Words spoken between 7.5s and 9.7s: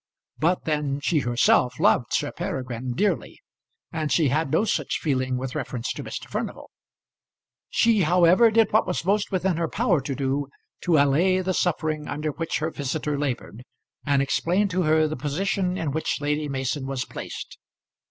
She however did what was most within her